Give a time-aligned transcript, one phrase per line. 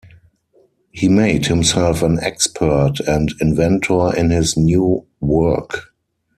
[0.89, 5.93] He made himself an expert and inventor in his new work.